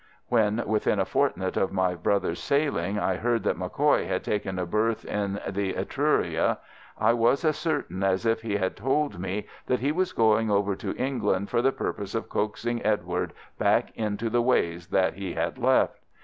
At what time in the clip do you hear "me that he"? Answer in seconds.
9.19-9.91